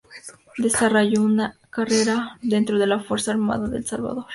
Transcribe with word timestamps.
Desarrolló 0.57 1.21
una 1.21 1.43
larga 1.49 1.59
carrera 1.69 2.39
dentro 2.41 2.79
de 2.79 2.87
la 2.87 3.01
Fuerza 3.01 3.33
Armada 3.33 3.67
de 3.67 3.77
El 3.77 3.85
Salvador. 3.85 4.25